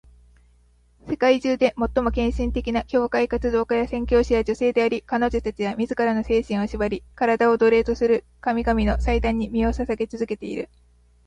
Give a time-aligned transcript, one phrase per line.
[1.07, 10.69] 世界中で最も献身的な教会活動家や宣教師は女性であり、彼女たちは自らの精神を縛り、身体を奴隷とする神々の祭壇に身を捧げ続けている。